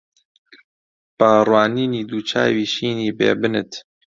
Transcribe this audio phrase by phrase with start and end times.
[1.17, 3.71] بە ڕوانینی دوو چاوی شینی بێ بنت